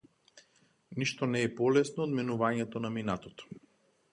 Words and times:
Ништо 1.03 1.29
не 1.35 1.43
е 1.47 1.51
полесно 1.59 2.07
од 2.07 2.15
менувањето 2.21 2.85
на 2.87 2.93
минатото. 2.99 3.53